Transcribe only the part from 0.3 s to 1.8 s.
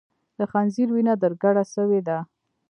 د خنځیر وینه در کډه